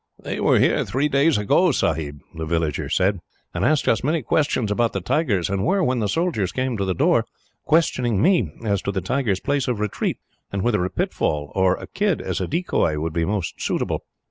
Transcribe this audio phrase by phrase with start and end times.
[0.17, 3.19] "They were here three days ago, Sahib," the villager said,
[3.53, 6.85] "and asked us many questions about the tigers, and were, when the soldiers came to
[6.85, 7.23] the door,
[7.65, 10.17] questioning me as to the tiger's place of retreat,
[10.51, 14.03] and whether a pitfall, or a kid as a decoy, would be most suitable."